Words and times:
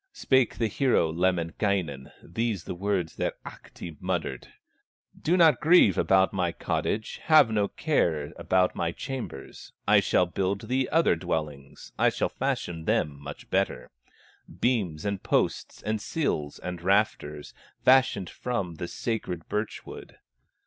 Spake 0.13 0.57
the 0.57 0.65
hero, 0.65 1.11
Lemminkainen, 1.11 2.11
These 2.23 2.63
the 2.63 2.73
words 2.73 3.17
that 3.17 3.35
Ahti 3.45 3.95
uttered: 4.09 4.47
"Do 5.21 5.37
not 5.37 5.59
grieve 5.61 5.95
about 5.95 6.33
my 6.33 6.51
cottage, 6.51 7.17
Have 7.25 7.51
no 7.51 7.67
care 7.67 8.33
about 8.35 8.73
my 8.73 8.91
chambers; 8.93 9.73
I 9.87 9.99
shall 9.99 10.25
build 10.25 10.61
thee 10.69 10.89
other 10.91 11.15
dwellings, 11.15 11.91
I 11.99 12.09
shall 12.09 12.29
fashion 12.29 12.85
them 12.85 13.21
much 13.21 13.51
better, 13.51 13.91
Beams, 14.59 15.05
and 15.05 15.21
posts, 15.21 15.83
and 15.83 16.01
sills, 16.01 16.57
and 16.57 16.81
rafters, 16.81 17.53
Fashioned 17.85 18.27
from 18.31 18.77
the 18.77 18.87
sacred 18.87 19.47
birch 19.49 19.85
wood." 19.85 20.15